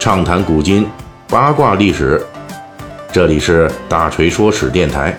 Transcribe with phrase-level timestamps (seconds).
[0.00, 0.88] 畅谈古今，
[1.28, 2.24] 八卦历史。
[3.12, 5.14] 这里是大锤说史电台。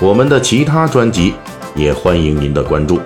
[0.00, 1.34] 我们的其他专辑
[1.74, 3.00] 也欢迎您的关注。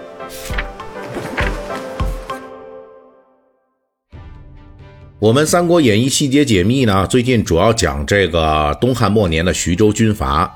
[5.18, 10.54] 我们《三国演义》细节解密呢，最近主要讲这个东汉末年的徐州军阀。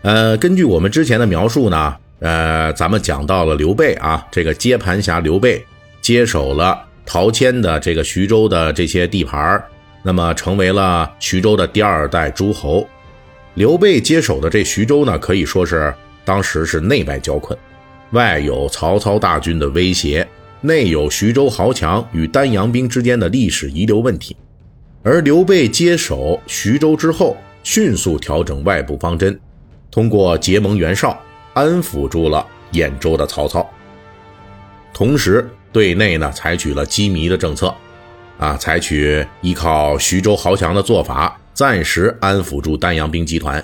[0.00, 5.62] 呃，根据我们之前的描述呢，呃，咱们讲到了刘备啊，这个接盘侠刘备
[6.00, 9.62] 接手了陶谦的这个徐州的这些地盘
[10.02, 12.86] 那么成为了徐州的第二代诸侯。
[13.54, 15.94] 刘备接手的这徐州呢，可以说是
[16.24, 17.58] 当时是内外交困，
[18.10, 20.26] 外有曹操大军的威胁。
[20.60, 24.34] 内有徐州豪强与丹阳兵之间的历史遗留问题，
[25.02, 29.38] 而刘备接手徐州之后，迅速调整外部方针，
[29.90, 31.20] 通过结盟袁绍，
[31.52, 33.70] 安抚住了兖州的曹操。
[34.94, 37.74] 同时，对内呢采取了羁縻的政策，
[38.38, 43.62] 啊，采取依靠徐州豪强的做法，暂时安抚住丹阳兵集团。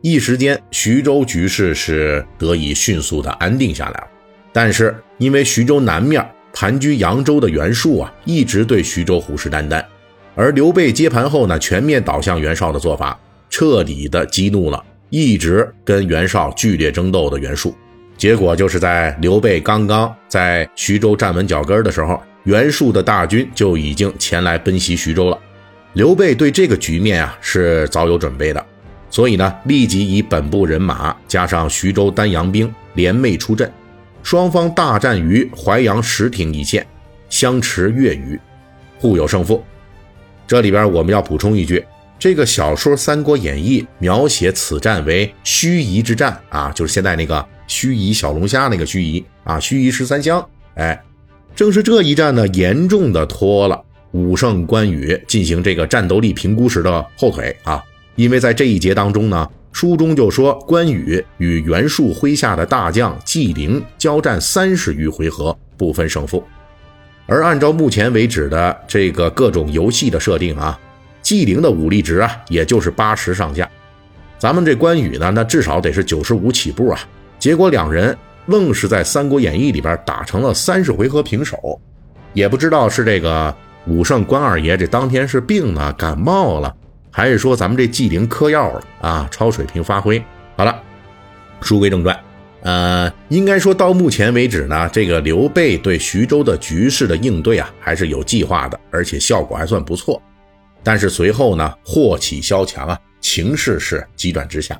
[0.00, 4.06] 一时间，徐州局势是得以迅速的安定下来了。
[4.50, 9.84] 但是，因为徐州南面盘踞扬州的袁术啊，一直对徐州虎视眈眈，
[10.34, 17.76] 而刘备接盘后呢，全面倒向袁绍的做法，彻底的激怒了一直跟袁绍剧烈争斗的袁术。
[18.16, 25.38] 结果就是在刘备刚刚在徐州站稳脚跟的时候，袁术的大军就已经前来奔袭徐州了。
[25.94, 28.64] 刘备对这个局面啊是早有准备的，
[29.10, 33.70] 所以呢，立即以本部人马加上徐州丹阳兵联袂出阵。
[34.22, 36.86] 双方大战于淮阳石亭一线，
[37.28, 38.38] 相持月余，
[39.00, 39.64] 互有胜负。
[40.46, 41.84] 这里边我们要补充一句：
[42.22, 50.48] 这个小说《三国演义》描写此战为盱眙之战啊，就是现在那个盱眙小龙虾那个盱眙啊，盱眙十三香。
[50.76, 51.02] 哎，
[51.56, 57.82] 正是这一战呢，严重的拖了武圣关羽进行这个战斗力评估时的后腿啊，
[58.14, 59.50] 因为在这一节当中呢。
[59.72, 66.44] 书中就说，关羽与袁术麾下的大将纪灵交战三十余回合，不分胜负。
[67.26, 70.78] 而按照目前为止的这个各种游戏的设定啊，
[71.22, 73.68] 纪灵的武力值啊，也就是八十上下。
[74.38, 77.00] 咱们这关羽呢，那至少得是九十五起步啊。
[77.38, 78.16] 结果两人
[78.46, 81.80] 愣是在《三国演义》里边打成了三十回合平手，
[82.32, 83.54] 也不知道是这个
[83.86, 86.74] 武圣关二爷这当天是病了，感冒了。
[87.10, 89.28] 还是说咱们这纪灵嗑药了啊？
[89.30, 90.22] 超水平发挥
[90.56, 90.76] 好了。
[91.60, 92.18] 书归正传，
[92.62, 100.20] 呃，应该说到目前为止呢，这个刘备对徐州的局势的应对啊，还是有计划的，而且效果还算不错。
[100.82, 104.78] 但是随后呢，祸起萧墙啊，情势是急转直下。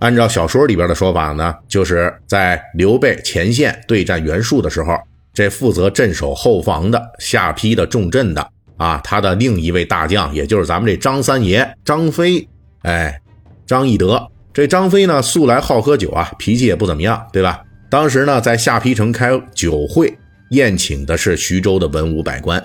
[0.00, 4.94] 按照小说里边的说法呢，就是在刘备前线对战袁术的时候，
[5.32, 8.50] 这负责镇守后防的下邳的重镇的。
[8.76, 12.46] 啊，他的另一位大将，也就是咱们这张三爷张飞，
[12.82, 13.18] 哎，
[13.66, 14.30] 张翼德。
[14.52, 17.62] 这张飞呢，素来好喝酒啊，脾气也不怎么样，对吧？
[17.88, 20.14] 当时呢，在下邳城开酒会，
[20.50, 22.62] 宴请的是徐州的文武百官。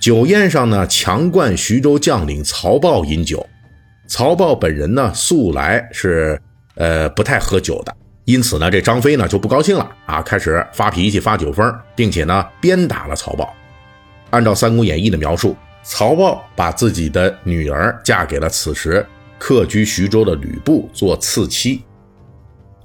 [0.00, 3.46] 酒宴上呢，强灌徐州将领曹豹饮酒。
[4.06, 6.40] 曹豹本人呢，素来是
[6.76, 7.94] 呃不太喝酒的，
[8.24, 13.54] 因此呢，这张飞呢就不高兴了啊，开始发脾气、发酒疯，并且呢，鞭打了曹豹。
[14.30, 19.04] 按照《三国演义》的描述，曹豹把自己的女儿嫁给了此时
[19.38, 21.84] 客居徐州的吕布做次妻，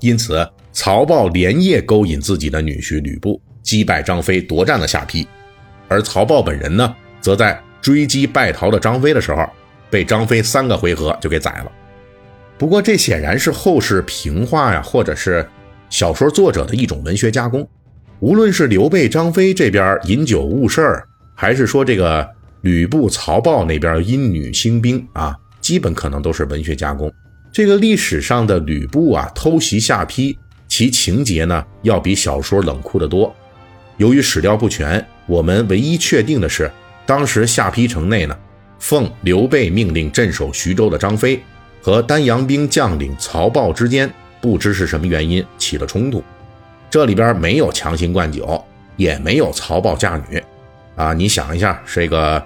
[0.01, 5.25] 因此曹豹连夜勾引自己的女婿吕布，击败张飞，夺占了下邳。
[5.87, 9.49] 而曹豹本人呢，则在追击败逃的张飞的时候，
[9.89, 11.71] 被张飞三个回合就给宰了。
[12.55, 15.43] 不过，这显然是后世评话呀，或者是
[15.89, 17.67] 小说作者的一种文学加工。
[18.19, 21.07] 无论是刘备、张飞这边饮酒误事儿。
[21.33, 22.29] 还是说这个
[22.61, 27.11] 吕布、曹豹那边因女兴兵啊，基本可能都是文学加工。
[27.51, 30.37] 这个历史上的吕布啊偷袭下邳，
[30.67, 33.35] 其情节呢要比小说冷酷得多。
[33.97, 36.69] 由于史料不全，我们唯一确定的是，
[37.05, 38.37] 当时下邳城内呢，
[38.79, 41.41] 奉刘备命令镇守徐州的张飞
[41.81, 44.11] 和丹阳兵将领曹豹之间，
[44.41, 46.23] 不知是什么原因起了冲突。
[46.89, 48.63] 这里边没有强行灌酒，
[48.95, 50.41] 也没有曹豹嫁女。
[50.95, 52.41] 啊，你想一下，这个，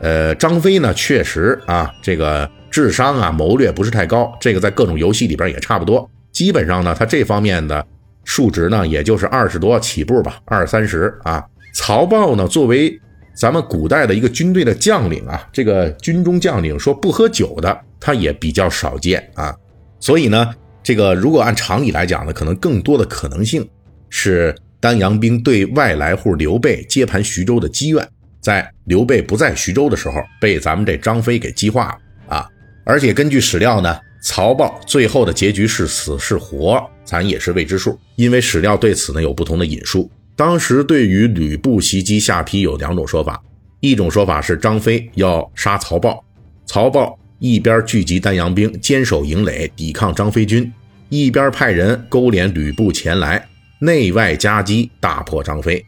[0.00, 6.08] 呃，张飞呢，确实啊，这个智商啊，谋略不是太高，这个在各种游戏里边也差不多。
[6.30, 7.84] 基本上呢，他这方面的
[8.24, 11.44] 数值呢，也就是二十多起步吧，二三十啊。
[11.74, 12.96] 曹豹呢，作为
[13.38, 19.54] 咱们古代的一个军队的将领啊，这个军中将领说不喝酒的，他也比较少见啊。
[20.00, 23.68] 所以呢，这个如果按常理来讲呢，可能更多的可能性
[24.08, 24.54] 是。
[24.80, 28.08] 丹阳兵对外来户刘备接盘徐州的积怨，
[28.40, 32.48] 在刘备不在徐州的时候，被咱们这张飞给激化了啊！
[32.84, 40.08] 而且根据史料呢，曹豹最后的结局是死是活，咱也是未知数，因为史料对此呢有不同的引述。
[40.38, 43.42] 当时对于吕布袭击下邳有两种说法，
[43.80, 46.24] 一种说法是张飞要杀曹豹，
[46.64, 50.72] 曹豹一边聚集丹阳兵坚守营垒抵抗张飞军，
[51.08, 53.44] 一边派人勾连吕布前来，
[53.80, 55.84] 内外夹击大破张飞。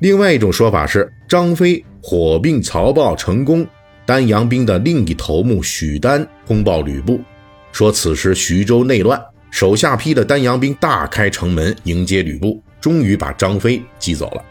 [0.00, 3.64] 另外一种说法是，张飞火并曹豹成功，
[4.04, 7.20] 丹阳兵的另一头目许丹通报吕布，
[7.70, 9.22] 说此时徐州内乱，
[9.52, 14.44] 手下批的丹阳兵大开城门迎接吕布，终于把张飞击走了。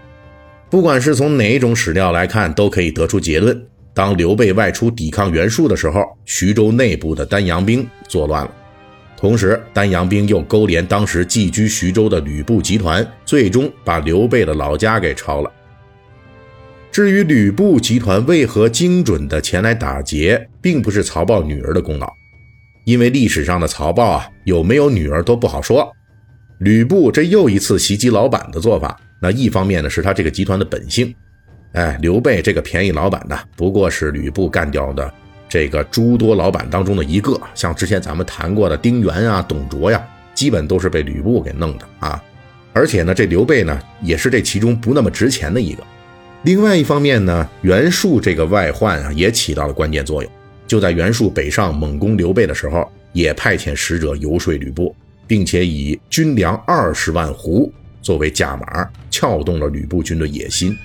[0.69, 3.59] 不管是从哪一种史料来看，都可以得出结论：
[3.93, 8.51] 当刘备外出抵抗袁术的时候，徐州内部的丹阳兵作乱了。
[9.15, 15.51] 同时，丹阳兵又勾连当时寄居徐州的吕布集团，最终把刘备的老家给抄了。
[16.91, 22.11] 至于吕布集团为何精准的前来打劫，并不是曹豹女儿的功劳，
[22.85, 25.91] 因为历史上的曹豹啊，有没有女儿都不好说。
[26.59, 31.13] 吕布这又一次袭击老板的做法，那一方面呢是他这个集团的本性，
[31.73, 35.13] 哎，刘备这个便宜老板呢，不过是吕布干掉的。
[35.49, 42.21] 这个诸多老板当中的一个，像之前咱们谈过的丁原啊、董卓呀，基本都是被吕布给弄的啊。
[42.73, 45.81] 而且呢，这刘备呢，也是这其中不那么值钱的一个。
[46.43, 50.31] 另外一方面呢，袁术这个外患啊，也起到了关键作用。
[50.67, 54.93] 就在袁术北上猛攻刘备的时候，也派遣使者游说吕布，
[55.27, 57.69] 并且以军粮二十万斛
[58.01, 60.75] 作为价码，撬动了吕布军的野心。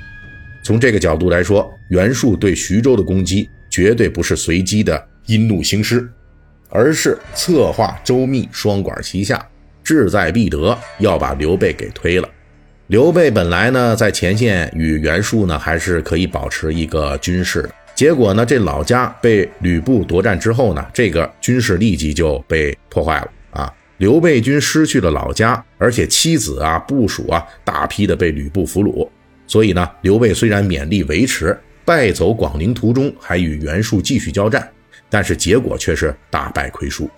[0.64, 3.48] 从这个角度来说，袁术对徐州的攻击。
[3.72, 6.06] 绝对不是随机的因怒兴师，
[6.68, 9.42] 而是策划周密，双管齐下，
[9.82, 12.28] 志在必得，要把刘备给推了。
[12.88, 23.30] 刘备本来呢在前线与袁术呢还是可以保持一个军事的，结果呢这老家被吕布夺占之后呢，这个军事立即就被破坏了！
[24.02, 29.08] 刘备军失去了老家，而且妻子啊、部属啊大批的被吕布俘虏，
[29.46, 31.56] 所以呢，刘备虽然勉力维持。
[31.84, 34.68] 败走广陵途中，还与袁术继续交战，
[35.08, 37.08] 但是结果却是大败亏输。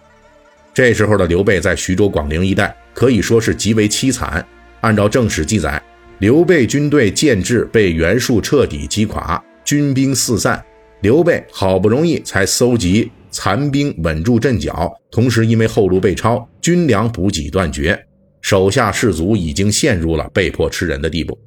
[0.74, 4.46] 这时候的刘备在徐州、广陵一带可以说是极为凄惨。
[4.82, 5.82] 按照正史记载，
[6.18, 10.62] 刘备军队建制被袁术彻底击垮，军兵四散。
[11.00, 18.06] 刘备好不容易才搜集残兵，稳住阵脚，同时因为后路被抄，军粮补给断绝，
[18.40, 21.38] 手下士卒已经陷入了被迫吃人的地步。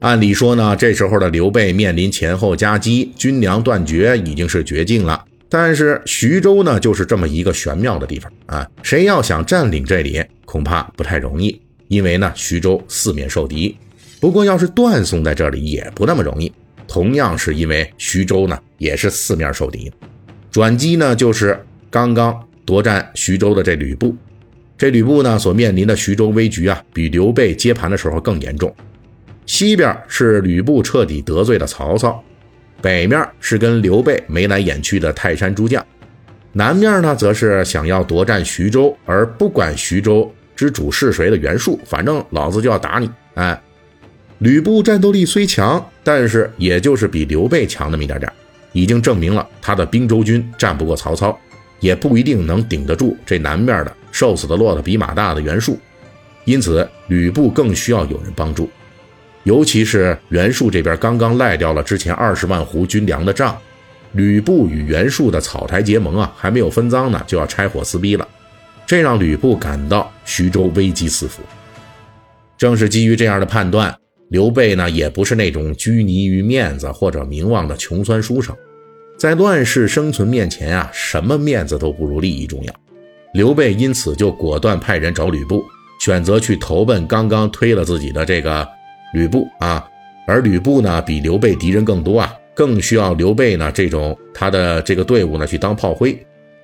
[0.00, 5.24] 按理说呢，这时候的刘备面临前后夹击、军粮断绝，已经是绝境了。
[5.48, 8.68] 但是徐州呢，就是这么一个玄妙的地方啊！
[8.82, 13.76] 谁要想占领这里，恐怕不太容易，因为呢，徐州四面受敌。
[14.18, 16.52] 不过，要是断送在这里，也不那么容易。
[16.88, 19.92] 同样是因为徐州呢，也是四面受敌。
[20.50, 24.12] 转机呢，就是刚刚夺占徐州的这吕布。
[24.76, 28.74] 这吕布呢，所面临的徐州危局啊，比刘备接盘的时候更严重。
[29.46, 32.22] 西边是吕布彻底得罪了曹操，
[32.80, 35.84] 北面是跟刘备眉来眼去的泰山诸将，
[36.52, 43.10] 南面呢则是想要夺占徐州而不管徐州之主是谁的袁术，反正老子就要打你！
[43.34, 43.60] 哎，
[44.38, 48.32] 吕布战斗力虽强，但是也就是比刘备强那么一点点，
[48.72, 51.38] 已经证明了他的兵州军战不过曹操，
[51.80, 55.76] 也不一定能顶得住这南面的瘦死的骆驼比马大的袁术，
[56.44, 58.70] 因此吕布更需要有人帮助。
[59.42, 63.58] 尤其是袁术这边刚刚赖掉了之前二十万斛军粮的账，
[64.12, 68.26] 吕布与袁术的草台结盟啊，还没有分赃呢，就要拆伙撕逼了，
[68.86, 71.42] 这让吕布感到徐州危机四伏。
[72.56, 73.92] 正是基于这样的判断，
[74.28, 78.56] 刘备呢也不是那种拘泥于面子或者名望的穷酸书生，
[79.18, 82.72] 在乱世生存面前啊，什么面子都不如利益重要。
[83.34, 85.64] 刘备因此就果断派人找吕布，
[85.98, 88.66] 选择去投奔刚刚推了自己的这个。
[89.12, 89.84] 吕布啊，
[90.24, 96.16] 而吕布呢，比刘备敌人更多啊，更需要刘备呢这种他的这个队伍呢去当炮灰。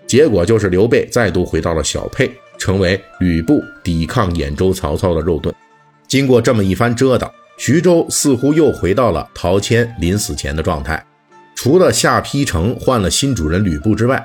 [0.06, 5.52] 结果就是刘备再度回到了小沛，成为吕布抵抗兖州曹操的肉盾。
[6.06, 11.04] 经过这么一番折腾，徐州似乎又回到了陶谦临死前的状态。
[11.56, 14.24] 除了下邳城换了新主人吕布之外，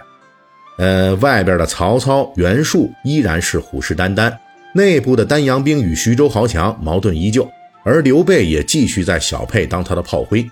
[0.77, 4.35] 呃，外边的曹操、袁术依然是虎视眈眈，
[4.73, 7.49] 内部的丹阳兵与徐州豪强矛盾依旧。
[7.83, 10.45] 而刘备也继续在小沛当他的炮灰，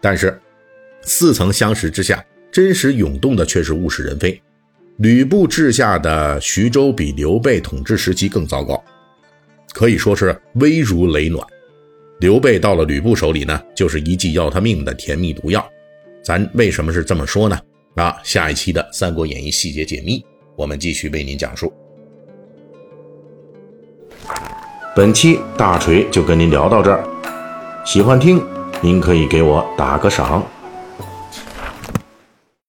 [0.00, 0.38] 但是
[1.02, 4.40] 似曾相识之下，真实涌动的却是物是人非。
[4.98, 8.80] 吕布治下的徐州比刘备统治时期更糟糕，
[9.72, 11.44] 可以说是危如累卵。
[12.20, 15.66] 刘备到了吕布手里呢，就是一剂要他命的甜蜜毒药。
[16.22, 17.58] 咱为什么是这么说呢？
[17.94, 20.24] 啊，下一期的《三国演义》细节解密，
[20.56, 21.72] 我们继续为您讲述。
[24.96, 27.04] 本期大锤就跟您聊到这儿，
[27.84, 28.42] 喜欢听
[28.80, 30.44] 您可以给我打个赏。